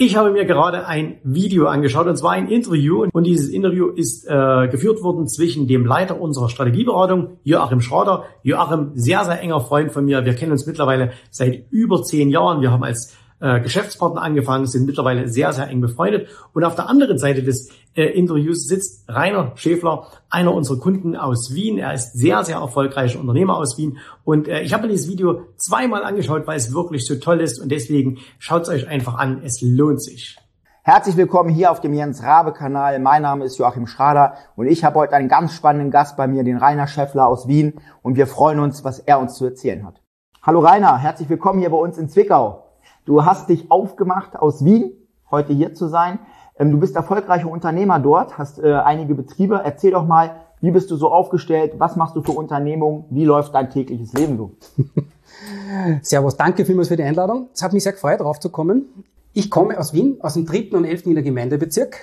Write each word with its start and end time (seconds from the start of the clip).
Ich 0.00 0.14
habe 0.14 0.30
mir 0.30 0.44
gerade 0.44 0.86
ein 0.86 1.18
Video 1.24 1.66
angeschaut 1.66 2.06
und 2.06 2.16
zwar 2.16 2.30
ein 2.30 2.46
Interview 2.46 3.06
und 3.12 3.24
dieses 3.24 3.48
Interview 3.48 3.88
ist 3.88 4.24
äh, 4.28 4.68
geführt 4.68 5.02
worden 5.02 5.26
zwischen 5.26 5.66
dem 5.66 5.84
Leiter 5.84 6.20
unserer 6.20 6.48
Strategieberatung, 6.48 7.38
Joachim 7.42 7.80
Schrader. 7.80 8.22
Joachim, 8.44 8.92
sehr, 8.94 9.24
sehr 9.24 9.40
enger 9.40 9.58
Freund 9.58 9.90
von 9.90 10.04
mir. 10.04 10.24
Wir 10.24 10.34
kennen 10.34 10.52
uns 10.52 10.66
mittlerweile 10.66 11.10
seit 11.32 11.64
über 11.72 12.00
zehn 12.04 12.30
Jahren. 12.30 12.62
Wir 12.62 12.70
haben 12.70 12.84
als 12.84 13.16
äh, 13.40 13.60
Geschäftspartner 13.60 14.22
angefangen, 14.22 14.66
sind 14.66 14.86
mittlerweile 14.86 15.28
sehr, 15.28 15.52
sehr 15.52 15.68
eng 15.68 15.80
befreundet. 15.80 16.28
Und 16.52 16.64
auf 16.64 16.74
der 16.74 16.88
anderen 16.88 17.18
Seite 17.18 17.42
des 17.42 17.70
äh, 17.94 18.04
Interviews 18.04 18.66
sitzt 18.66 19.08
Rainer 19.08 19.52
Schäfler, 19.56 20.06
einer 20.30 20.54
unserer 20.54 20.78
Kunden 20.78 21.16
aus 21.16 21.54
Wien. 21.54 21.78
Er 21.78 21.94
ist 21.94 22.18
sehr, 22.18 22.44
sehr 22.44 22.58
erfolgreicher 22.58 23.20
Unternehmer 23.20 23.56
aus 23.56 23.78
Wien. 23.78 23.98
Und 24.24 24.48
äh, 24.48 24.62
ich 24.62 24.72
habe 24.72 24.84
mir 24.84 24.92
dieses 24.92 25.08
Video 25.08 25.42
zweimal 25.56 26.04
angeschaut, 26.04 26.46
weil 26.46 26.56
es 26.56 26.74
wirklich 26.74 27.06
so 27.06 27.16
toll 27.16 27.40
ist. 27.40 27.60
Und 27.60 27.70
deswegen 27.70 28.18
schaut 28.38 28.62
es 28.62 28.68
euch 28.68 28.88
einfach 28.88 29.14
an. 29.14 29.42
Es 29.44 29.60
lohnt 29.60 30.02
sich. 30.02 30.36
Herzlich 30.82 31.18
willkommen 31.18 31.50
hier 31.50 31.70
auf 31.70 31.82
dem 31.82 31.92
Jens 31.92 32.22
Rabe 32.22 32.54
Kanal. 32.54 32.98
Mein 32.98 33.20
Name 33.20 33.44
ist 33.44 33.58
Joachim 33.58 33.86
Schrader 33.86 34.36
und 34.56 34.68
ich 34.68 34.84
habe 34.84 34.98
heute 34.98 35.12
einen 35.16 35.28
ganz 35.28 35.52
spannenden 35.52 35.90
Gast 35.90 36.16
bei 36.16 36.26
mir, 36.26 36.44
den 36.44 36.56
Rainer 36.56 36.86
Schäffler 36.86 37.26
aus 37.26 37.46
Wien 37.46 37.78
und 38.00 38.16
wir 38.16 38.26
freuen 38.26 38.58
uns, 38.58 38.84
was 38.84 38.98
er 38.98 39.20
uns 39.20 39.34
zu 39.34 39.44
erzählen 39.44 39.84
hat. 39.84 40.00
Hallo 40.40 40.60
Rainer, 40.60 40.96
herzlich 40.96 41.28
willkommen 41.28 41.58
hier 41.58 41.68
bei 41.68 41.76
uns 41.76 41.98
in 41.98 42.08
Zwickau. 42.08 42.67
Du 43.08 43.24
hast 43.24 43.48
dich 43.48 43.70
aufgemacht 43.70 44.36
aus 44.36 44.66
Wien, 44.66 44.92
heute 45.30 45.54
hier 45.54 45.72
zu 45.72 45.86
sein. 45.86 46.18
Ähm, 46.58 46.72
du 46.72 46.78
bist 46.78 46.94
erfolgreicher 46.94 47.50
Unternehmer 47.50 47.98
dort, 47.98 48.36
hast 48.36 48.58
äh, 48.58 48.74
einige 48.74 49.14
Betriebe. 49.14 49.62
Erzähl 49.64 49.92
doch 49.92 50.06
mal, 50.06 50.42
wie 50.60 50.72
bist 50.72 50.90
du 50.90 50.96
so 50.96 51.10
aufgestellt? 51.10 51.76
Was 51.78 51.96
machst 51.96 52.16
du 52.16 52.22
für 52.22 52.32
Unternehmungen? 52.32 53.06
Wie 53.08 53.24
läuft 53.24 53.54
dein 53.54 53.70
tägliches 53.70 54.12
Leben 54.12 54.36
so? 54.36 54.50
Servus, 56.02 56.36
danke 56.36 56.66
vielmals 56.66 56.88
für 56.88 56.98
die 56.98 57.02
Einladung. 57.02 57.48
Es 57.54 57.62
hat 57.62 57.72
mich 57.72 57.82
sehr 57.82 57.92
gefreut, 57.92 58.20
drauf 58.20 58.40
zu 58.40 58.50
kommen. 58.50 58.84
Ich 59.32 59.50
komme 59.50 59.78
aus 59.78 59.94
Wien, 59.94 60.18
aus 60.20 60.34
dem 60.34 60.44
dritten 60.44 60.76
und 60.76 60.84
elften 60.84 61.08
Wiener 61.08 61.22
Gemeindebezirk 61.22 61.96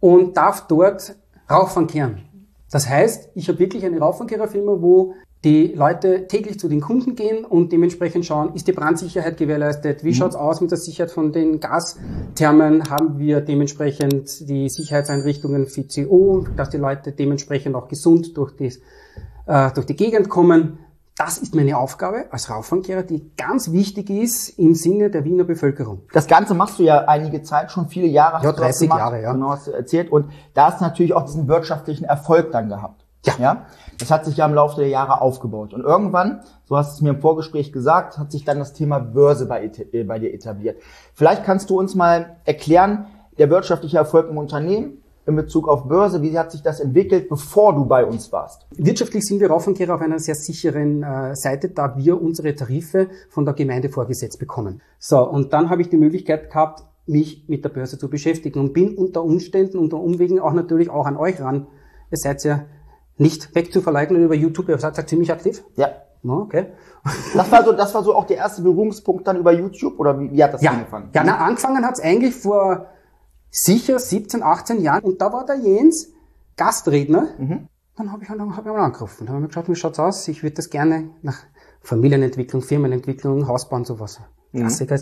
und 0.00 0.36
darf 0.36 0.66
dort 0.66 1.14
Rauchfang 1.48 1.86
kehren. 1.86 2.22
Das 2.72 2.88
heißt, 2.88 3.30
ich 3.36 3.46
habe 3.46 3.60
wirklich 3.60 3.84
eine 3.86 4.00
Rauchfangkehrerfirma, 4.00 4.78
wo 4.80 5.14
die 5.44 5.68
Leute 5.68 6.26
täglich 6.26 6.60
zu 6.60 6.68
den 6.68 6.82
Kunden 6.82 7.14
gehen 7.14 7.46
und 7.46 7.72
dementsprechend 7.72 8.26
schauen, 8.26 8.54
ist 8.54 8.68
die 8.68 8.72
Brandsicherheit 8.72 9.38
gewährleistet, 9.38 10.04
wie 10.04 10.10
mhm. 10.10 10.14
schaut's 10.14 10.36
aus 10.36 10.60
mit 10.60 10.70
der 10.70 10.78
Sicherheit 10.78 11.10
von 11.10 11.32
den 11.32 11.60
Gasthermen, 11.60 12.90
haben 12.90 13.18
wir 13.18 13.40
dementsprechend 13.40 14.48
die 14.48 14.68
Sicherheitseinrichtungen 14.68 15.66
für 15.66 15.84
CO, 15.84 16.46
dass 16.56 16.68
die 16.68 16.76
Leute 16.76 17.12
dementsprechend 17.12 17.74
auch 17.74 17.88
gesund 17.88 18.36
durch 18.36 18.54
die, 18.54 18.74
äh, 19.46 19.70
durch 19.72 19.86
die 19.86 19.96
Gegend 19.96 20.28
kommen. 20.28 20.78
Das 21.16 21.38
ist 21.38 21.54
meine 21.54 21.76
Aufgabe 21.78 22.26
als 22.30 22.50
Rauffangkehrer, 22.50 23.02
die 23.02 23.30
ganz 23.36 23.72
wichtig 23.72 24.10
ist 24.10 24.58
im 24.58 24.74
Sinne 24.74 25.10
der 25.10 25.24
Wiener 25.24 25.44
Bevölkerung. 25.44 26.02
Das 26.12 26.26
Ganze 26.26 26.54
machst 26.54 26.78
du 26.78 26.82
ja 26.82 27.06
einige 27.06 27.42
Zeit, 27.42 27.72
schon 27.72 27.88
viele 27.88 28.06
Jahre. 28.06 28.44
Ja, 28.44 28.52
30 28.52 28.88
Jahre, 28.88 29.22
ja. 29.22 29.32
Genau, 29.32 29.50
hast 29.50 29.66
du 29.66 29.72
erzählt. 29.72 30.12
Und 30.12 30.30
da 30.54 30.66
hast 30.66 30.80
du 30.80 30.84
natürlich 30.84 31.14
auch 31.14 31.24
diesen 31.24 31.48
wirtschaftlichen 31.48 32.04
Erfolg 32.04 32.52
dann 32.52 32.68
gehabt. 32.68 33.04
Ja. 33.26 33.34
ja. 33.38 33.66
Das 33.98 34.10
hat 34.10 34.24
sich 34.24 34.36
ja 34.38 34.46
im 34.46 34.54
Laufe 34.54 34.76
der 34.76 34.88
Jahre 34.88 35.20
aufgebaut. 35.20 35.74
Und 35.74 35.82
irgendwann, 35.82 36.40
so 36.64 36.76
hast 36.76 36.92
du 36.92 36.94
es 36.96 37.00
mir 37.02 37.10
im 37.10 37.20
Vorgespräch 37.20 37.72
gesagt, 37.72 38.18
hat 38.18 38.32
sich 38.32 38.44
dann 38.44 38.58
das 38.58 38.72
Thema 38.72 38.98
Börse 38.98 39.46
bei, 39.46 39.70
äh, 39.92 40.04
bei 40.04 40.18
dir 40.18 40.32
etabliert. 40.32 40.80
Vielleicht 41.14 41.44
kannst 41.44 41.70
du 41.70 41.78
uns 41.78 41.94
mal 41.94 42.36
erklären, 42.44 43.06
der 43.38 43.50
wirtschaftliche 43.50 43.98
Erfolg 43.98 44.28
im 44.28 44.38
Unternehmen 44.38 45.02
in 45.26 45.36
Bezug 45.36 45.68
auf 45.68 45.86
Börse, 45.88 46.22
wie 46.22 46.38
hat 46.38 46.50
sich 46.50 46.62
das 46.62 46.80
entwickelt, 46.80 47.28
bevor 47.28 47.74
du 47.74 47.84
bei 47.84 48.04
uns 48.04 48.32
warst? 48.32 48.66
Wirtschaftlich 48.76 49.24
sind 49.24 49.40
wir 49.40 49.50
Raufenkehrer 49.50 49.94
auf 49.94 50.00
einer 50.00 50.18
sehr 50.18 50.34
sicheren 50.34 51.02
äh, 51.02 51.36
Seite, 51.36 51.68
da 51.68 51.96
wir 51.96 52.20
unsere 52.20 52.54
Tarife 52.54 53.08
von 53.28 53.44
der 53.44 53.54
Gemeinde 53.54 53.88
vorgesetzt 53.90 54.38
bekommen. 54.38 54.80
So, 54.98 55.20
und 55.28 55.52
dann 55.52 55.70
habe 55.70 55.82
ich 55.82 55.88
die 55.88 55.96
Möglichkeit 55.96 56.50
gehabt, 56.50 56.84
mich 57.06 57.44
mit 57.48 57.64
der 57.64 57.70
Börse 57.70 57.98
zu 57.98 58.08
beschäftigen 58.08 58.60
und 58.60 58.72
bin 58.72 58.96
unter 58.96 59.22
Umständen, 59.24 59.78
unter 59.78 59.98
Umwegen 59.98 60.40
auch 60.40 60.52
natürlich 60.52 60.90
auch 60.90 61.06
an 61.06 61.16
euch 61.16 61.40
ran. 61.40 61.66
Ihr 62.10 62.18
seid 62.18 62.42
ja 62.44 62.64
nicht 63.20 63.54
wegzuverleugnen 63.54 64.24
über 64.24 64.34
YouTube. 64.34 64.68
Ihr 64.68 64.78
seid 64.78 65.08
ziemlich 65.08 65.30
aktiv? 65.30 65.62
Ja. 65.76 65.90
Okay. 66.26 66.66
Das 67.34 67.50
war 67.50 67.64
so, 67.64 67.72
das 67.72 67.94
war 67.94 68.02
so 68.02 68.14
auch 68.14 68.26
der 68.26 68.36
erste 68.38 68.62
Berührungspunkt 68.62 69.26
dann 69.26 69.38
über 69.38 69.52
YouTube 69.52 69.98
oder 69.98 70.18
wie, 70.18 70.30
wie 70.32 70.44
hat 70.44 70.52
das 70.52 70.62
ja. 70.62 70.72
angefangen? 70.72 71.10
Ja, 71.14 71.24
na, 71.24 71.38
angefangen 71.38 71.84
hat's 71.86 72.00
eigentlich 72.00 72.34
vor 72.34 72.86
sicher 73.50 73.98
17, 73.98 74.42
18 74.42 74.82
Jahren 74.82 75.04
und 75.04 75.20
da 75.20 75.32
war 75.32 75.46
der 75.46 75.56
Jens 75.56 76.12
Gastredner. 76.56 77.28
Mhm. 77.38 77.68
Dann 77.96 78.12
habe 78.12 78.22
ich, 78.22 78.28
dann 78.28 78.56
hab 78.56 78.66
ich 78.66 78.72
mal 78.72 78.80
angerufen. 78.80 79.26
Dann 79.26 79.28
habe 79.28 79.38
ich 79.38 79.42
mir 79.42 79.48
geschaut, 79.48 79.68
wie 79.68 79.74
schaut's 79.74 79.98
aus? 79.98 80.28
Ich 80.28 80.42
würde 80.42 80.56
das 80.56 80.68
gerne 80.70 81.10
nach 81.22 81.38
Familienentwicklung, 81.80 82.62
Firmenentwicklung, 82.62 83.48
Hausbauen, 83.48 83.84
sowas. 83.84 84.20
Mhm. 84.52 84.60
Klassiker 84.60 84.98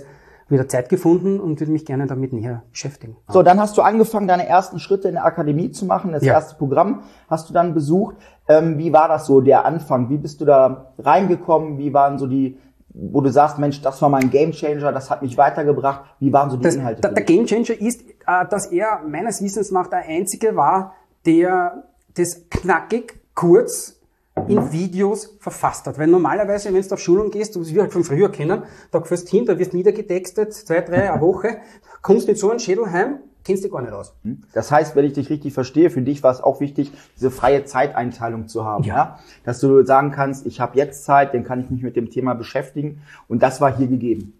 wieder 0.48 0.69
Zeit 0.69 0.88
gefunden 0.88 1.41
und 1.41 1.60
würde 1.60 1.72
mich 1.72 1.84
gerne 1.84 2.06
damit 2.06 2.32
näher 2.32 2.62
beschäftigen. 2.70 3.16
So, 3.28 3.42
dann 3.42 3.60
hast 3.60 3.76
du 3.76 3.82
angefangen, 3.82 4.26
deine 4.26 4.47
ersten 4.47 4.78
Schritte 4.78 5.09
in 5.09 5.14
der 5.14 5.25
Akademie 5.25 5.70
zu 5.70 5.84
machen. 5.84 6.12
Das 6.12 6.25
ja. 6.25 6.32
erste 6.32 6.56
Programm 6.56 7.03
hast 7.28 7.48
du 7.48 7.53
dann 7.53 7.75
besucht. 7.75 8.16
Ähm, 8.48 8.78
wie 8.78 8.92
war 8.92 9.09
das 9.09 9.26
so, 9.26 9.41
der 9.41 9.64
Anfang? 9.64 10.09
Wie 10.09 10.16
bist 10.16 10.41
du 10.41 10.44
da 10.44 10.92
reingekommen? 10.98 11.78
Wie 11.78 11.92
waren 11.92 12.19
so 12.19 12.26
die, 12.26 12.59
wo 12.88 13.20
du 13.20 13.31
sagst, 13.31 13.59
Mensch, 13.59 13.82
das 13.82 14.00
war 14.00 14.09
mein 14.09 14.31
Gamechanger, 14.31 14.91
das 14.92 15.10
hat 15.10 15.22
mich 15.22 15.36
weitergebracht. 15.36 16.03
Wie 16.19 16.32
waren 16.32 16.50
so 16.50 16.56
die 16.56 16.65
das, 16.65 16.76
Inhalte? 16.76 17.03
Der, 17.03 17.12
der 17.12 17.25
Gamechanger 17.25 17.78
ist, 17.80 18.03
äh, 18.26 18.47
dass 18.48 18.66
er 18.66 19.03
meines 19.06 19.42
Wissens 19.42 19.70
nach 19.70 19.88
der 19.88 20.06
Einzige 20.06 20.56
war, 20.56 20.94
der 21.26 21.84
das 22.16 22.48
knackig, 22.48 23.20
kurz 23.34 23.97
in 24.47 24.72
Videos 24.72 25.37
verfasst 25.41 25.87
hat. 25.87 25.99
Weil 25.99 26.06
normalerweise, 26.06 26.72
wenn 26.72 26.82
du 26.82 26.94
auf 26.94 27.00
Schulung 27.00 27.31
gehst, 27.31 27.59
was 27.59 27.72
wir 27.72 27.82
halt 27.82 27.93
von 27.93 28.04
früher 28.04 28.31
kennen, 28.31 28.62
da 28.91 28.99
gehst 29.00 29.28
hin, 29.28 29.47
da 29.47 29.59
wirst 29.59 29.75
niedergetextet, 29.75 30.54
zwei, 30.54 30.81
drei, 30.81 31.10
eine 31.10 31.21
Woche, 31.21 31.59
kommst 32.03 32.28
mit 32.28 32.38
so 32.38 32.50
einem 32.50 32.59
Schädel 32.59 32.91
heim, 32.91 33.19
kennst 33.44 33.65
dich 33.65 33.72
gar 33.72 33.82
nicht 33.82 33.93
aus. 33.93 34.15
Hm? 34.25 34.43
Das 34.53 34.71
heißt, 34.71 34.94
wenn 34.94 35.04
ich 35.04 35.15
dich 35.15 35.31
richtig 35.31 35.54
verstehe, 35.54 35.91
für 35.91 36.03
dich 36.03 36.22
war 36.22 36.32
es 36.32 36.41
auch 36.41 36.60
wichtig, 36.60 36.93
diese 37.16 37.31
freie 37.31 37.65
Zeiteinteilung 37.65 38.47
zu 38.47 38.65
haben. 38.65 38.84
Ja. 38.84 38.94
ja? 38.94 39.19
Dass 39.44 39.60
du 39.60 39.84
sagen 39.84 40.10
kannst, 40.10 40.47
ich 40.47 40.60
habe 40.60 40.77
jetzt 40.77 41.04
Zeit, 41.04 41.34
dann 41.34 41.44
kann 41.44 41.60
ich 41.60 41.71
mich 41.71 41.82
mit 41.82 41.97
dem 41.97 42.10
Thema 42.10 42.34
beschäftigen. 42.34 43.03
Und 43.27 43.43
das 43.43 43.60
war 43.60 43.77
hier 43.77 43.87
gegeben. 43.87 44.34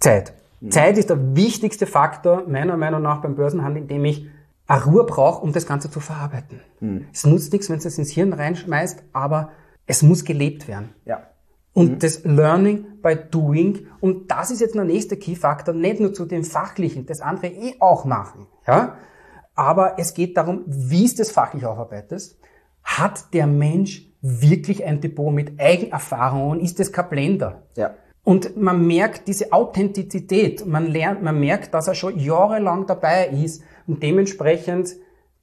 Zeit. 0.00 0.34
Mhm. 0.60 0.70
Zeit 0.70 0.98
ist 0.98 1.10
der 1.10 1.36
wichtigste 1.36 1.86
Faktor 1.86 2.44
meiner 2.46 2.76
Meinung 2.76 3.02
nach 3.02 3.22
beim 3.22 3.34
Börsenhandel, 3.34 3.82
in 3.82 3.88
dem 3.88 4.04
ich 4.04 4.26
Ruhe 4.70 5.04
braucht, 5.04 5.42
um 5.42 5.52
das 5.52 5.66
Ganze 5.66 5.90
zu 5.90 6.00
verarbeiten. 6.00 6.60
Mhm. 6.80 7.06
Es 7.12 7.26
nutzt 7.26 7.52
nichts, 7.52 7.68
wenn 7.68 7.78
es 7.78 7.98
ins 7.98 8.10
Hirn 8.10 8.32
reinschmeißt, 8.32 9.02
aber 9.12 9.50
es 9.86 10.02
muss 10.02 10.24
gelebt 10.24 10.68
werden. 10.68 10.94
Ja. 11.04 11.26
Und 11.72 11.90
mhm. 11.92 11.98
das 11.98 12.24
Learning 12.24 13.00
by 13.02 13.16
Doing, 13.30 13.86
und 14.00 14.30
das 14.30 14.50
ist 14.50 14.60
jetzt 14.60 14.74
der 14.74 14.84
nächste 14.84 15.16
Key-Faktor, 15.16 15.74
nicht 15.74 16.00
nur 16.00 16.12
zu 16.12 16.26
dem 16.26 16.44
Fachlichen, 16.44 17.06
das 17.06 17.20
andere 17.20 17.48
eh 17.48 17.74
auch 17.80 18.04
machen, 18.04 18.46
ja. 18.66 18.96
Aber 19.54 19.98
es 19.98 20.14
geht 20.14 20.38
darum, 20.38 20.62
wie 20.66 21.04
ist 21.04 21.18
das 21.18 21.30
fachlich 21.30 21.66
aufarbeitest? 21.66 22.38
Hat 22.82 23.34
der 23.34 23.46
Mensch 23.46 24.10
wirklich 24.22 24.84
ein 24.84 25.02
Depot 25.02 25.32
mit 25.32 25.60
Eigenerfahrungen? 25.60 26.60
Ist 26.60 26.80
das 26.80 26.90
kein 26.90 27.10
Blender? 27.10 27.62
Ja. 27.76 27.94
Und 28.24 28.56
man 28.56 28.86
merkt 28.86 29.28
diese 29.28 29.52
Authentizität, 29.52 30.64
man 30.66 30.86
lernt, 30.86 31.22
man 31.22 31.38
merkt, 31.38 31.74
dass 31.74 31.88
er 31.88 31.94
schon 31.94 32.18
jahrelang 32.18 32.86
dabei 32.86 33.28
ist 33.28 33.62
und 33.86 34.02
dementsprechend 34.02 34.96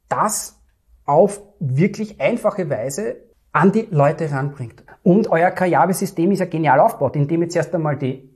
das 0.07 0.59
auf 1.05 1.41
wirklich 1.59 2.19
einfache 2.21 2.69
Weise 2.69 3.17
an 3.51 3.71
die 3.71 3.87
Leute 3.89 4.31
ranbringt. 4.31 4.83
Und 5.03 5.27
euer 5.29 5.51
Kajabe-System 5.51 6.31
ist 6.31 6.39
ja 6.39 6.45
genial 6.45 6.79
aufgebaut, 6.79 7.15
indem 7.15 7.41
ihr 7.41 7.49
zuerst 7.49 7.73
einmal 7.73 7.97
die 7.97 8.29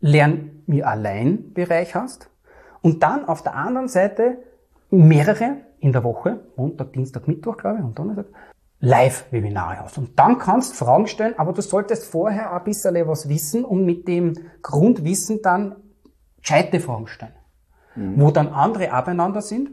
Lern 0.00 0.62
mir 0.66 0.86
allein 0.86 1.52
Bereich 1.52 1.94
hast 1.94 2.30
und 2.82 3.02
dann 3.02 3.26
auf 3.26 3.42
der 3.42 3.54
anderen 3.54 3.88
Seite 3.88 4.38
mehrere 4.90 5.56
in 5.80 5.92
der 5.92 6.04
Woche, 6.04 6.40
Montag, 6.56 6.92
Dienstag, 6.92 7.28
Mittwoch, 7.28 7.56
glaube 7.56 7.78
ich, 7.78 7.84
und 7.84 7.98
Donnerstag, 7.98 8.26
Live-Webinare 8.80 9.80
hast. 9.80 9.98
Und 9.98 10.18
dann 10.18 10.38
kannst 10.38 10.72
du 10.72 10.84
Fragen 10.84 11.06
stellen, 11.06 11.34
aber 11.38 11.52
du 11.52 11.62
solltest 11.62 12.04
vorher 12.04 12.52
ein 12.52 12.64
bisschen 12.64 12.94
was 13.08 13.28
wissen 13.28 13.64
und 13.64 13.84
mit 13.84 14.06
dem 14.06 14.34
Grundwissen 14.62 15.40
dann 15.42 15.76
gescheite 16.40 16.80
Fragen 16.80 17.06
stellen, 17.06 17.32
mhm. 17.96 18.20
wo 18.20 18.30
dann 18.30 18.48
andere 18.48 18.92
abeinander 18.92 19.42
sind. 19.42 19.70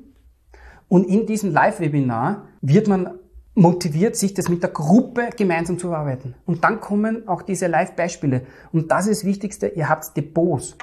Und 0.88 1.06
in 1.08 1.26
diesem 1.26 1.52
Live-Webinar 1.52 2.48
wird 2.62 2.88
man 2.88 3.20
motiviert, 3.56 4.16
sich 4.16 4.34
das 4.34 4.50
mit 4.50 4.64
der 4.64 4.72
Gruppe 4.72 5.30
gemeinsam 5.38 5.78
zu 5.78 5.94
arbeiten. 5.94 6.36
Und 6.46 6.64
dann 6.64 6.80
kommen 6.80 7.28
auch 7.28 7.42
diese 7.42 7.68
Live-Beispiele. 7.68 8.44
Und 8.72 8.92
das 8.92 9.08
ist 9.08 9.22
das 9.22 9.28
Wichtigste, 9.28 9.68
ihr 9.68 9.90
habt 9.90 10.16
Depots, 10.18 10.76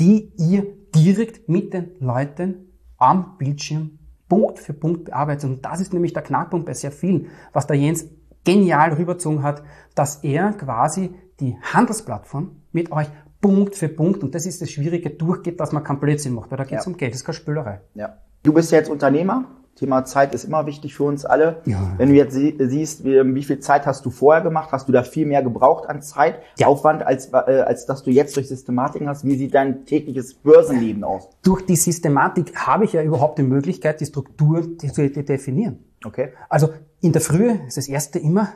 die 0.00 0.32
ihr 0.38 0.66
direkt 0.94 1.48
mit 1.48 1.74
den 1.74 1.90
Leuten 2.00 2.72
am 2.98 3.36
Bildschirm 3.36 3.98
Punkt 4.28 4.58
für 4.58 4.72
Punkt 4.72 5.04
bearbeitet. 5.04 5.50
Und 5.50 5.64
das 5.64 5.80
ist 5.80 5.92
nämlich 5.92 6.12
der 6.12 6.22
Knackpunkt 6.22 6.66
bei 6.66 6.74
sehr 6.74 6.92
vielen, 6.92 7.26
was 7.52 7.66
der 7.66 7.76
Jens 7.76 8.06
genial 8.44 8.94
rüberzogen 8.94 9.42
hat, 9.42 9.62
dass 9.94 10.24
er 10.24 10.52
quasi 10.52 11.14
die 11.40 11.56
Handelsplattform 11.72 12.62
mit 12.72 12.90
euch 12.90 13.08
Punkt 13.44 13.76
für 13.76 13.90
Punkt, 13.90 14.22
und 14.22 14.34
das 14.34 14.46
ist 14.46 14.62
das 14.62 14.70
Schwierige, 14.70 15.10
durchgeht, 15.10 15.60
dass 15.60 15.70
man 15.70 15.84
keinen 15.84 16.00
Blödsinn 16.00 16.32
macht, 16.32 16.50
weil 16.50 16.56
da 16.56 16.64
geht 16.64 16.78
es 16.78 16.86
ja. 16.86 16.90
um 16.90 16.96
Geld, 16.96 17.12
das 17.12 17.20
ist 17.20 17.26
keine 17.26 17.36
Spülerei. 17.36 17.82
Ja. 17.92 18.16
Du 18.42 18.54
bist 18.54 18.72
jetzt 18.72 18.88
Unternehmer, 18.88 19.44
Thema 19.74 20.06
Zeit 20.06 20.34
ist 20.34 20.44
immer 20.44 20.64
wichtig 20.64 20.94
für 20.94 21.04
uns 21.04 21.26
alle. 21.26 21.60
Ja. 21.66 21.92
Wenn 21.98 22.08
du 22.08 22.14
jetzt 22.14 22.32
siehst, 22.32 23.04
wie, 23.04 23.34
wie, 23.34 23.42
viel 23.42 23.58
Zeit 23.58 23.84
hast 23.84 24.06
du 24.06 24.08
vorher 24.08 24.42
gemacht, 24.42 24.70
hast 24.72 24.88
du 24.88 24.92
da 24.92 25.02
viel 25.02 25.26
mehr 25.26 25.42
gebraucht 25.42 25.90
an 25.90 26.00
Zeit, 26.00 26.38
ja. 26.58 26.68
Aufwand, 26.68 27.02
als, 27.02 27.34
äh, 27.34 27.64
als 27.66 27.84
dass 27.84 28.02
du 28.02 28.10
jetzt 28.10 28.34
durch 28.34 28.48
Systematik 28.48 29.06
hast. 29.06 29.26
Wie 29.26 29.36
sieht 29.36 29.54
dein 29.54 29.84
tägliches 29.84 30.32
Börsenleben 30.32 31.04
aus? 31.04 31.28
Durch 31.42 31.66
die 31.66 31.76
Systematik 31.76 32.56
habe 32.56 32.86
ich 32.86 32.94
ja 32.94 33.02
überhaupt 33.02 33.38
die 33.38 33.42
Möglichkeit, 33.42 34.00
die 34.00 34.06
Struktur 34.06 34.62
zu 34.78 35.10
definieren. 35.10 35.80
Okay. 36.02 36.30
Also 36.48 36.70
in 37.02 37.12
der 37.12 37.20
Früh 37.20 37.50
ist 37.66 37.76
das 37.76 37.88
erste 37.88 38.18
immer 38.18 38.48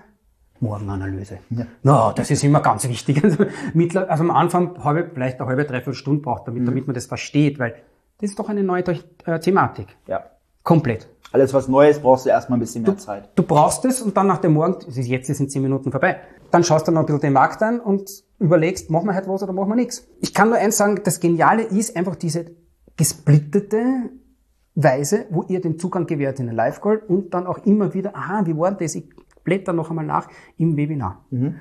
Morgenanalyse. 0.60 1.38
Ja. 1.50 1.66
No, 1.82 2.12
das 2.14 2.31
ist 2.31 2.44
immer 2.44 2.60
ganz 2.60 2.88
wichtig. 2.88 3.22
Also, 3.28 3.44
also 4.00 4.25
am 4.25 4.31
Anfang 4.31 4.82
halbe, 4.82 5.10
vielleicht 5.12 5.40
eine 5.40 5.49
halbe, 5.49 5.64
dreiviertel 5.64 5.94
Stunde 5.94 6.22
braucht, 6.22 6.46
damit, 6.46 6.62
mhm. 6.62 6.66
damit 6.66 6.87
man 6.87 6.94
das 6.94 7.06
versteht, 7.06 7.58
weil 7.58 7.75
das 8.20 8.31
ist 8.31 8.38
doch 8.38 8.49
eine 8.49 8.62
neue 8.62 8.82
äh, 9.26 9.38
Thematik. 9.38 9.87
Ja. 10.06 10.25
Komplett. 10.62 11.08
Alles 11.31 11.52
was 11.55 11.69
Neues 11.69 12.00
brauchst 12.00 12.26
du 12.26 12.31
erstmal 12.31 12.58
ein 12.58 12.60
bisschen 12.60 12.82
mehr 12.82 12.93
du, 12.93 12.99
Zeit. 12.99 13.28
Du 13.34 13.43
brauchst 13.43 13.84
es 13.84 14.00
und 14.00 14.16
dann 14.16 14.26
nach 14.26 14.38
dem 14.38 14.55
Morgen, 14.55 14.76
das 14.84 14.96
ist 14.96 15.06
jetzt 15.06 15.26
sind 15.26 15.50
zehn 15.50 15.62
Minuten 15.62 15.90
vorbei. 15.90 16.20
Dann 16.50 16.64
schaust 16.64 16.88
du 16.88 16.93
noch 16.93 17.00
ein 17.00 17.06
bisschen 17.06 17.20
den 17.20 17.32
Markt 17.34 17.62
an 17.62 17.81
und 17.81 18.11
überlegst, 18.38 18.90
machen 18.90 19.06
wir 19.06 19.14
halt 19.14 19.28
was 19.28 19.43
oder 19.43 19.52
machen 19.52 19.69
wir 19.69 19.76
nichts. 19.76 20.06
Ich 20.20 20.32
kann 20.32 20.49
nur 20.49 20.58
eins 20.58 20.76
sagen, 20.76 21.00
das 21.04 21.20
Geniale 21.20 21.62
ist 21.62 21.96
einfach 21.96 22.16
diese 22.16 22.46
gesplittete 22.96 24.11
Weise, 24.75 25.26
wo 25.31 25.43
ihr 25.43 25.61
den 25.61 25.78
Zugang 25.78 26.06
gewährt 26.06 26.40
in 26.40 26.46
den 26.46 26.56
Live-Call 26.56 27.02
und 27.08 27.34
dann 27.34 27.46
auch 27.46 27.58
immer 27.66 27.94
wieder, 27.94 28.16
aha, 28.16 28.46
wie 28.46 28.56
war 28.56 28.72
das? 28.72 28.94
Ich 28.94 29.08
blätter 29.48 29.72
noch 29.72 29.90
einmal 29.90 30.06
nach 30.06 30.28
im 30.56 30.76
Webinar. 30.76 31.24
Mhm. 31.30 31.56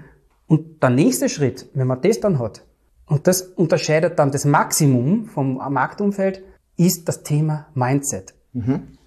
Und 0.48 0.81
der 0.81 0.89
nächste 0.89 1.30
Schritt, 1.30 1.69
wenn 1.74 1.88
man 1.88 2.01
das 2.01 2.19
dann 2.19 2.39
hat, 2.39 2.66
und 3.06 3.25
das 3.28 3.42
unterscheidet 3.42 4.19
dann 4.19 4.31
das 4.31 4.45
Maximum 4.45 5.25
vom 5.25 5.56
Marktumfeld, 5.56 6.44
ist 6.75 7.07
das 7.07 7.24
Thema 7.24 7.68
Mindset. 7.74 8.34
Mhm 8.54 8.98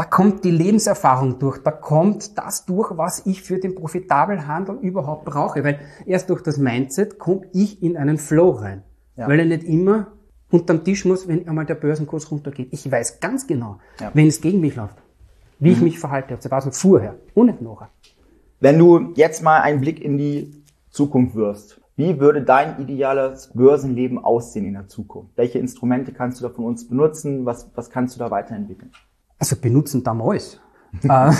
da 0.00 0.06
kommt 0.06 0.44
die 0.44 0.50
Lebenserfahrung 0.50 1.38
durch, 1.38 1.58
da 1.58 1.70
kommt 1.70 2.38
das 2.38 2.64
durch, 2.64 2.96
was 2.96 3.26
ich 3.26 3.42
für 3.42 3.58
den 3.58 3.74
profitablen 3.74 4.46
Handel 4.46 4.78
überhaupt 4.80 5.26
brauche, 5.26 5.62
weil 5.62 5.78
erst 6.06 6.30
durch 6.30 6.42
das 6.42 6.56
Mindset 6.56 7.18
komme 7.18 7.42
ich 7.52 7.82
in 7.82 7.98
einen 7.98 8.16
Flow 8.16 8.50
rein, 8.50 8.82
ja. 9.16 9.28
weil 9.28 9.40
er 9.40 9.44
nicht 9.44 9.64
immer 9.64 10.12
unterm 10.50 10.84
Tisch 10.84 11.04
muss, 11.04 11.28
wenn 11.28 11.46
einmal 11.46 11.66
der 11.66 11.74
Börsenkurs 11.74 12.30
runtergeht. 12.30 12.68
Ich 12.70 12.90
weiß 12.90 13.20
ganz 13.20 13.46
genau, 13.46 13.78
ja. 14.00 14.10
wenn 14.14 14.26
es 14.26 14.40
gegen 14.40 14.60
mich 14.60 14.74
läuft, 14.76 14.96
wie 15.58 15.68
mhm. 15.68 15.74
ich 15.74 15.82
mich 15.82 15.98
verhalte, 15.98 16.34
also 16.34 16.50
war 16.50 16.62
so 16.62 16.70
vorher 16.70 17.16
und 17.34 17.48
nicht 17.48 17.60
nachher. 17.60 17.90
Wenn 18.60 18.78
du 18.78 19.12
jetzt 19.14 19.42
mal 19.42 19.62
einen 19.62 19.80
Blick 19.80 20.04
in 20.04 20.18
die 20.18 20.62
Zukunft 20.90 21.34
wirfst, 21.34 21.80
wie 21.96 22.20
würde 22.20 22.42
dein 22.42 22.78
ideales 22.80 23.50
Börsenleben 23.54 24.18
aussehen 24.18 24.66
in 24.66 24.74
der 24.74 24.88
Zukunft? 24.88 25.36
Welche 25.36 25.58
Instrumente 25.58 26.12
kannst 26.12 26.40
du 26.40 26.46
da 26.46 26.50
von 26.54 26.66
uns 26.66 26.86
benutzen? 26.86 27.46
Was, 27.46 27.70
was 27.74 27.90
kannst 27.90 28.14
du 28.14 28.18
da 28.18 28.30
weiterentwickeln? 28.30 28.90
Also 29.38 29.56
benutzen 29.56 30.04
damals. 30.04 30.60
äh, 31.02 31.30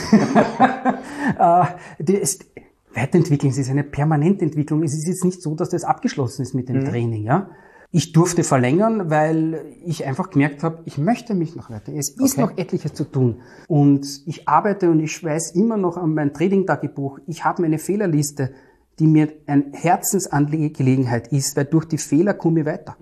äh, 1.39 1.65
die 1.99 2.15
ist, 2.15 2.47
Weiterentwicklung 2.95 3.53
ist 3.53 3.71
eine 3.71 3.85
permanente 3.85 4.45
Entwicklung. 4.45 4.83
Es 4.83 4.95
ist 4.95 5.07
jetzt 5.07 5.25
nicht 5.25 5.43
so, 5.43 5.55
dass 5.55 5.69
das 5.69 5.85
abgeschlossen 5.85 6.43
ist 6.43 6.55
mit 6.55 6.71
dem 6.71 6.81
mhm. 6.81 6.85
Training. 6.87 7.25
Ja? 7.25 7.51
Ich 7.93 8.13
durfte 8.13 8.45
verlängern, 8.45 9.11
weil 9.11 9.75
ich 9.85 10.07
einfach 10.07 10.31
gemerkt 10.31 10.63
habe, 10.63 10.83
ich 10.85 10.97
möchte 10.97 11.35
mich 11.35 11.57
noch 11.57 11.71
weiter. 11.71 11.93
Es 11.93 12.11
ist 12.11 12.39
okay. 12.39 12.41
noch 12.41 12.57
etliches 12.57 12.95
zu 12.95 13.05
tun. 13.05 13.41
Und 13.67 14.23
ich 14.27 14.49
arbeite 14.49 14.91
und 14.91 15.01
ich 15.01 15.23
weiß 15.25 15.53
immer 15.53 15.77
noch 15.77 15.97
an 15.97 16.15
mein 16.15 16.33
Trading-Tagebuch. 16.33 17.19
Ich 17.27 17.45
habe 17.45 17.63
meine 17.63 17.79
Fehlerliste, 17.79 18.53
die 19.01 19.09
mir 19.09 19.33
ein 19.47 19.73
Herzensangelegenheit 19.73 21.33
ist, 21.33 21.57
weil 21.57 21.65
durch 21.65 21.87
die 21.87 21.99
Fehler 21.99 22.35
komme 22.35 22.61
ich 22.61 22.67
weiter. 22.67 22.97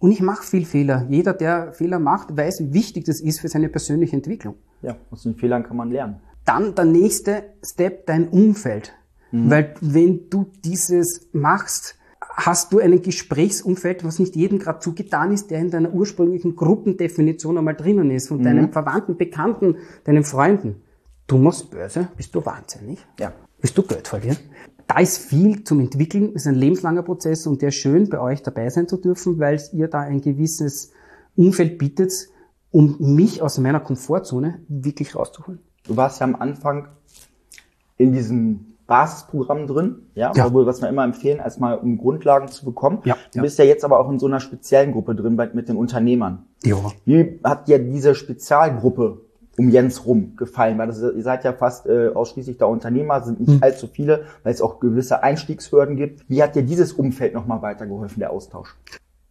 Und 0.00 0.10
ich 0.10 0.20
mache 0.20 0.42
viel 0.42 0.64
Fehler. 0.64 1.06
Jeder, 1.08 1.32
der 1.32 1.72
Fehler 1.72 2.00
macht, 2.00 2.36
weiß, 2.36 2.60
wie 2.60 2.74
wichtig 2.74 3.04
das 3.04 3.20
ist 3.20 3.40
für 3.40 3.48
seine 3.48 3.68
persönliche 3.68 4.16
Entwicklung. 4.16 4.56
Ja, 4.82 4.96
aus 5.10 5.22
den 5.22 5.36
Fehlern 5.36 5.62
kann 5.62 5.76
man 5.76 5.90
lernen. 5.90 6.16
Dann 6.44 6.74
der 6.74 6.84
nächste 6.86 7.44
Step, 7.64 8.06
dein 8.06 8.28
Umfeld. 8.28 8.92
Mhm. 9.30 9.50
Weil 9.50 9.74
wenn 9.80 10.28
du 10.28 10.50
dieses 10.64 11.28
machst, 11.32 11.96
hast 12.36 12.72
du 12.72 12.78
ein 12.78 13.00
Gesprächsumfeld, 13.00 14.04
was 14.04 14.18
nicht 14.18 14.36
jedem 14.36 14.58
gerade 14.58 14.80
zugetan 14.80 15.32
ist, 15.32 15.50
der 15.50 15.60
in 15.60 15.70
deiner 15.70 15.92
ursprünglichen 15.92 16.56
Gruppendefinition 16.56 17.58
einmal 17.58 17.76
drinnen 17.76 18.10
ist, 18.10 18.28
von 18.28 18.38
mhm. 18.38 18.44
deinen 18.44 18.72
Verwandten, 18.72 19.16
Bekannten, 19.16 19.76
deinen 20.04 20.24
Freunden. 20.24 20.82
Du 21.26 21.38
machst 21.38 21.70
Börse, 21.70 22.08
bist 22.16 22.34
du 22.34 22.44
wahnsinnig. 22.44 22.98
Ja. 23.18 23.32
Willst 23.60 23.78
du 23.78 23.82
Geld 23.82 24.06
verlieren? 24.06 24.36
da 24.86 24.98
ist 24.98 25.18
viel 25.18 25.64
zum 25.64 25.80
Entwickeln, 25.80 26.32
es 26.34 26.42
ist 26.42 26.46
ein 26.46 26.54
lebenslanger 26.54 27.02
Prozess 27.02 27.46
und 27.46 27.62
der 27.62 27.70
ist 27.70 27.76
schön, 27.76 28.08
bei 28.08 28.20
euch 28.20 28.42
dabei 28.42 28.68
sein 28.68 28.88
zu 28.88 28.96
dürfen, 28.96 29.38
weil 29.38 29.60
ihr 29.72 29.88
da 29.88 30.00
ein 30.00 30.20
gewisses 30.20 30.92
Umfeld 31.36 31.78
bietet, 31.78 32.12
um 32.70 32.96
mich 32.98 33.40
aus 33.40 33.58
meiner 33.58 33.80
Komfortzone 33.80 34.60
wirklich 34.68 35.16
rauszuholen. 35.16 35.60
Du 35.84 35.96
warst 35.96 36.20
ja 36.20 36.24
am 36.24 36.36
Anfang 36.36 36.88
in 37.96 38.12
diesem 38.12 38.73
Basisprogramm 38.86 39.66
drin, 39.66 40.10
ja, 40.14 40.32
ja. 40.34 40.46
Obwohl, 40.46 40.66
was 40.66 40.82
wir 40.82 40.88
immer 40.88 41.04
empfehlen, 41.04 41.38
erstmal 41.38 41.78
um 41.78 41.96
Grundlagen 41.96 42.48
zu 42.48 42.64
bekommen. 42.64 42.98
Ja, 43.04 43.16
du 43.34 43.40
bist 43.40 43.58
ja 43.58 43.64
jetzt 43.64 43.84
aber 43.84 43.98
auch 43.98 44.10
in 44.10 44.18
so 44.18 44.26
einer 44.26 44.40
speziellen 44.40 44.92
Gruppe 44.92 45.14
drin 45.14 45.36
bei, 45.36 45.48
mit 45.52 45.68
den 45.68 45.76
Unternehmern. 45.76 46.44
Ja. 46.62 46.76
Wie 47.04 47.40
hat 47.42 47.68
dir 47.68 47.78
diese 47.78 48.14
Spezialgruppe 48.14 49.22
um 49.56 49.70
Jens 49.70 50.04
rum 50.04 50.36
gefallen? 50.36 50.76
Weil 50.76 50.88
das, 50.88 51.00
ihr 51.00 51.22
seid 51.22 51.44
ja 51.44 51.54
fast 51.54 51.86
äh, 51.86 52.08
ausschließlich 52.08 52.58
da 52.58 52.66
Unternehmer, 52.66 53.22
sind 53.22 53.40
nicht 53.40 53.52
mhm. 53.54 53.62
allzu 53.62 53.86
viele, 53.86 54.24
weil 54.42 54.52
es 54.52 54.60
auch 54.60 54.80
gewisse 54.80 55.22
Einstiegshürden 55.22 55.96
gibt. 55.96 56.28
Wie 56.28 56.42
hat 56.42 56.54
dir 56.54 56.62
dieses 56.62 56.92
Umfeld 56.92 57.32
nochmal 57.32 57.62
weitergeholfen, 57.62 58.20
der 58.20 58.32
Austausch? 58.32 58.76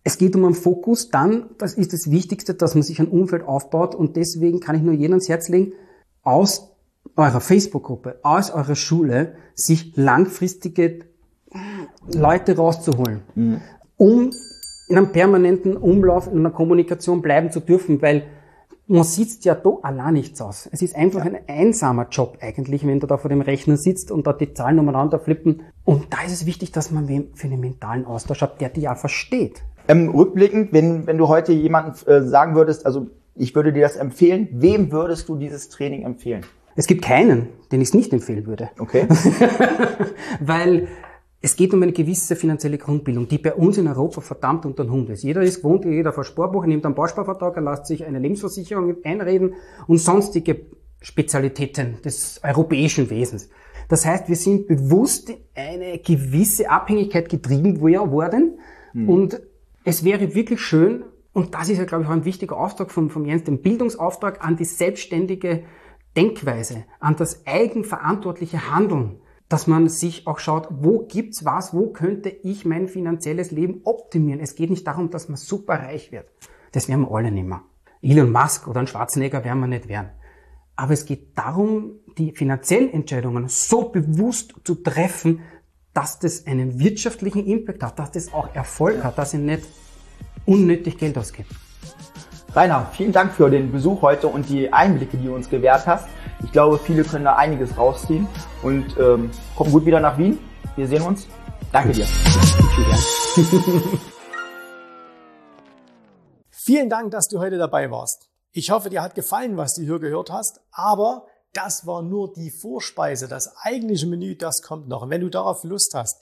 Es 0.04 0.18
geht 0.18 0.36
um 0.36 0.44
einen 0.44 0.56
Fokus, 0.56 1.10
dann, 1.12 1.46
das 1.60 1.76
ist 1.76 1.94
das 1.94 2.12
Wichtigste, 2.12 2.56
dass 2.56 2.74
man 2.76 2.84
sich 2.84 3.00
ein 3.00 3.08
Umfeld 3.08 3.48
aufbaut 3.48 3.96
und 3.96 4.18
deswegen 4.18 4.60
kann 4.60 4.76
ich 4.76 4.82
nur 4.82 4.94
jedem 4.94 5.14
ans 5.14 5.30
Herz 5.30 5.48
legen, 5.48 5.74
aus 6.24 6.73
eurer 7.16 7.42
Facebook-Gruppe, 7.42 8.20
aus 8.24 8.52
eurer 8.52 8.76
Schule, 8.76 9.36
sich 9.56 9.96
langfristige 9.96 11.00
Leute 12.12 12.56
rauszuholen, 12.56 13.22
mhm. 13.36 13.62
um 13.98 14.32
in 14.90 14.98
einem 14.98 15.12
permanenten 15.12 15.78
Umlauf, 15.78 16.28
in 16.28 16.40
einer 16.40 16.52
Kommunikation 16.52 17.22
bleiben 17.22 17.52
zu 17.52 17.60
dürfen, 17.60 18.02
weil 18.02 18.24
man 18.88 19.04
sitzt 19.04 19.46
ja 19.46 19.56
da 19.56 19.78
allein 19.82 20.16
nichts 20.16 20.42
aus. 20.42 20.68
Es 20.72 20.82
ist 20.82 20.96
einfach 20.96 21.24
ein 21.24 21.38
einsamer 21.48 22.08
Job 22.10 22.38
eigentlich, 22.42 22.86
wenn 22.86 23.00
du 23.00 23.08
da 23.08 23.18
vor 23.18 23.30
dem 23.30 23.42
Rechner 23.42 23.78
sitzt 23.78 24.12
und 24.12 24.28
da 24.28 24.34
die 24.34 24.54
Zahlen 24.54 24.78
umeinander 24.78 25.20
flippen. 25.20 25.62
Und 25.86 26.12
da 26.12 26.24
ist 26.26 26.34
es 26.34 26.46
wichtig, 26.46 26.74
dass 26.74 26.92
man 26.92 27.08
für 27.34 27.48
einen 27.48 27.62
mentalen 27.62 28.06
Austausch 28.06 28.42
hat, 28.42 28.60
der 28.60 28.70
die 28.70 28.82
ja 28.82 28.96
versteht. 28.96 29.64
Ähm, 29.88 30.10
rückblickend, 30.10 30.74
wenn, 30.74 31.08
wenn 31.08 31.18
du 31.18 31.28
heute 31.28 31.54
jemanden 31.54 31.94
äh, 32.10 32.24
sagen 32.24 32.56
würdest, 32.56 32.86
also 32.86 33.08
ich 33.36 33.56
würde 33.56 33.74
dir 33.74 33.82
das 33.82 33.96
empfehlen, 33.96 34.50
wem 34.52 34.92
würdest 34.92 35.30
du 35.30 35.38
dieses 35.38 35.70
Training 35.70 36.04
empfehlen? 36.04 36.46
Es 36.76 36.88
gibt 36.88 37.04
keinen, 37.04 37.50
den 37.72 37.82
ich 37.82 37.90
es 37.90 37.94
nicht 37.94 38.14
empfehlen 38.14 38.46
würde. 38.46 38.70
Okay. 38.80 39.08
Weil 40.40 40.88
es 41.42 41.58
geht 41.58 41.74
um 41.74 41.84
eine 41.84 41.92
gewisse 41.92 42.38
finanzielle 42.38 42.78
Grundbildung, 42.78 43.28
die 43.28 43.38
bei 43.38 43.54
uns 43.54 43.78
in 43.78 43.88
Europa 43.88 44.22
verdammt 44.22 44.66
unter 44.66 44.86
den 44.86 44.92
Hund 44.92 45.10
ist. 45.10 45.24
Jeder 45.24 45.42
ist 45.42 45.58
gewohnt, 45.58 45.84
jeder 45.84 46.24
Sparbuch, 46.24 46.66
nimmt 46.66 46.86
einen 46.86 46.96
Bausparvertrag, 46.96 47.58
er 47.58 47.64
lässt 47.64 47.86
sich 47.88 48.06
eine 48.06 48.20
Lebensversicherung 48.20 48.96
einreden 49.04 49.56
und 49.88 49.98
sonstige 49.98 50.62
Spezialitäten 51.02 52.02
des 52.02 52.40
europäischen 52.44 53.10
Wesens. 53.10 53.50
Das 53.90 54.06
heißt, 54.06 54.30
wir 54.30 54.38
sind 54.38 54.68
bewusst 54.68 55.30
in 55.30 55.38
eine 55.54 56.00
gewisse 56.00 56.70
Abhängigkeit 56.70 57.28
getrieben 57.28 57.82
worden 57.82 58.58
mhm. 58.94 59.10
und 59.10 59.42
es 59.84 60.06
wäre 60.06 60.34
wirklich 60.34 60.62
schön, 60.62 61.04
und 61.34 61.56
das 61.56 61.68
ist 61.68 61.78
ja, 61.78 61.84
glaube 61.84 62.04
ich, 62.04 62.10
auch 62.10 62.14
ein 62.14 62.24
wichtiger 62.24 62.56
Auftrag 62.56 62.90
von, 62.90 63.10
von 63.10 63.26
Jens, 63.26 63.44
den 63.44 63.62
Bildungsauftrag 63.62 64.46
an 64.46 64.56
die 64.56 64.66
selbstständige 64.66 65.64
Denkweise, 66.16 66.86
an 67.00 67.16
das 67.16 67.46
eigenverantwortliche 67.46 68.72
Handeln 68.72 69.20
dass 69.54 69.68
man 69.68 69.88
sich 69.88 70.26
auch 70.26 70.40
schaut, 70.40 70.68
wo 70.72 71.06
gibt's 71.06 71.46
was, 71.46 71.76
wo 71.76 71.92
könnte 71.92 72.30
ich 72.30 72.66
mein 72.66 72.88
finanzielles 72.88 73.52
Leben 73.52 73.82
optimieren. 73.84 74.40
Es 74.40 74.56
geht 74.56 74.72
nicht 74.72 74.88
darum, 74.88 75.12
dass 75.12 75.30
man 75.30 75.38
super 75.38 75.76
reich 75.76 76.12
wird. 76.12 76.28
Das 76.72 76.88
werden 76.88 77.02
wir 77.02 77.12
alle 77.12 77.32
nicht 77.32 77.48
mehr. 77.48 77.62
Elon 78.02 78.32
Musk 78.32 78.68
oder 78.68 78.80
ein 78.80 78.88
Schwarzenegger 78.88 79.44
werden 79.44 79.60
wir 79.60 79.68
nicht 79.68 79.88
werden. 79.88 80.10
Aber 80.76 80.94
es 80.94 81.06
geht 81.06 81.38
darum, 81.38 82.00
die 82.18 82.32
finanziellen 82.32 82.92
Entscheidungen 82.92 83.48
so 83.48 83.90
bewusst 83.90 84.56
zu 84.64 84.74
treffen, 84.74 85.42
dass 85.94 86.18
das 86.18 86.48
einen 86.48 86.80
wirtschaftlichen 86.80 87.46
Impact 87.46 87.84
hat, 87.84 88.00
dass 88.00 88.10
das 88.10 88.34
auch 88.34 88.56
Erfolg 88.56 89.04
hat, 89.04 89.20
dass 89.20 89.36
ich 89.36 89.40
nicht 89.40 89.62
unnötig 90.48 90.98
Geld 90.98 91.16
ausgebe. 91.16 91.50
Rainer, 92.56 92.88
vielen 92.92 93.12
Dank 93.12 93.34
für 93.34 93.50
den 93.50 93.72
Besuch 93.72 94.04
heute 94.04 94.28
und 94.28 94.48
die 94.48 94.72
Einblicke, 94.72 95.18
die 95.18 95.26
du 95.26 95.34
uns 95.34 95.50
gewährt 95.50 95.88
hast. 95.88 96.08
Ich 96.44 96.52
glaube, 96.52 96.78
viele 96.78 97.04
können 97.04 97.26
da 97.26 97.36
einiges 97.36 97.76
rausziehen 97.76 98.28
und 98.62 98.96
ähm, 99.00 99.32
komm 99.56 99.72
gut 99.72 99.88
wieder 99.88 100.00
nach 100.00 100.20
Wien. 100.20 100.38
Wir 100.76 100.88
sehen 100.88 101.02
uns. 101.02 101.28
Danke 101.72 101.94
dir. 101.94 102.06
Vielen 106.52 106.92
Dank, 106.92 107.10
dass 107.10 107.28
du 107.28 107.40
heute 107.40 107.58
dabei 107.58 107.90
warst. 107.90 108.30
Ich 108.52 108.70
hoffe, 108.70 108.92
dir 108.92 109.02
hat 109.02 109.16
gefallen, 109.16 109.58
was 109.58 109.74
du 109.74 109.82
hier 109.82 109.98
gehört 109.98 110.32
hast, 110.32 110.62
aber 110.72 111.26
das 111.54 111.88
war 111.88 112.04
nur 112.04 112.34
die 112.34 112.52
Vorspeise. 112.52 113.28
Das 113.28 113.56
eigentliche 113.64 114.06
Menü, 114.06 114.36
das 114.36 114.62
kommt 114.62 114.88
noch. 114.88 115.02
Und 115.02 115.10
wenn 115.10 115.22
du 115.22 115.30
darauf 115.30 115.64
Lust 115.64 115.94
hast, 115.96 116.22